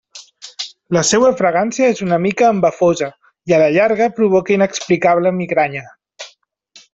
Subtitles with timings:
[0.95, 3.11] La seua fragància és una mica embafosa,
[3.51, 5.85] i a la llarga provoca inexplicable migranya.